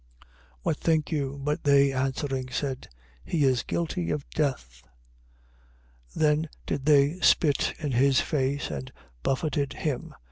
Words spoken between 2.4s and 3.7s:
said: He is